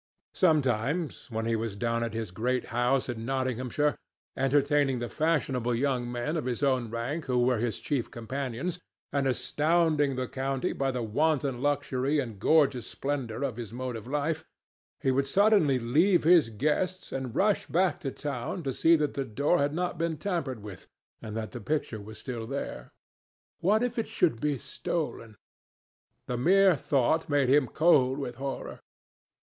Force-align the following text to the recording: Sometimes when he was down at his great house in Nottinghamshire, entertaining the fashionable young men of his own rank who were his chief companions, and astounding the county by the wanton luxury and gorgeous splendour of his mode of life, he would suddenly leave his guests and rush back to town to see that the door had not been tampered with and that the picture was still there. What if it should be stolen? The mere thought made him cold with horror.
Sometimes 0.33 1.29
when 1.29 1.45
he 1.45 1.55
was 1.55 1.75
down 1.75 2.03
at 2.03 2.15
his 2.15 2.31
great 2.31 2.65
house 2.73 3.07
in 3.07 3.23
Nottinghamshire, 3.23 3.95
entertaining 4.35 4.97
the 4.97 5.09
fashionable 5.09 5.75
young 5.75 6.11
men 6.11 6.35
of 6.37 6.45
his 6.45 6.63
own 6.63 6.89
rank 6.89 7.25
who 7.25 7.37
were 7.37 7.59
his 7.59 7.77
chief 7.79 8.09
companions, 8.09 8.79
and 9.13 9.27
astounding 9.27 10.15
the 10.15 10.27
county 10.27 10.73
by 10.73 10.89
the 10.89 11.03
wanton 11.03 11.61
luxury 11.61 12.17
and 12.17 12.39
gorgeous 12.39 12.87
splendour 12.87 13.43
of 13.43 13.57
his 13.57 13.71
mode 13.71 13.95
of 13.95 14.07
life, 14.07 14.43
he 15.01 15.11
would 15.11 15.27
suddenly 15.27 15.77
leave 15.77 16.23
his 16.23 16.49
guests 16.49 17.11
and 17.11 17.35
rush 17.35 17.67
back 17.67 17.99
to 17.99 18.09
town 18.09 18.63
to 18.63 18.73
see 18.73 18.95
that 18.95 19.13
the 19.13 19.23
door 19.23 19.59
had 19.59 19.71
not 19.71 19.99
been 19.99 20.17
tampered 20.17 20.63
with 20.63 20.87
and 21.21 21.37
that 21.37 21.51
the 21.51 21.61
picture 21.61 22.01
was 22.01 22.17
still 22.17 22.47
there. 22.47 22.91
What 23.59 23.83
if 23.83 23.99
it 23.99 24.07
should 24.07 24.41
be 24.41 24.57
stolen? 24.57 25.37
The 26.25 26.39
mere 26.39 26.75
thought 26.75 27.29
made 27.29 27.49
him 27.49 27.67
cold 27.67 28.17
with 28.17 28.37
horror. 28.37 28.79